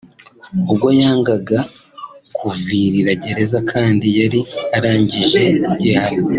ubwo 0.71 0.87
yangaga 0.99 1.59
kuvirira 2.37 3.11
gereza 3.23 3.59
kandi 3.71 4.07
yari 4.19 4.39
arangije 4.77 5.41
igihano 5.71 6.19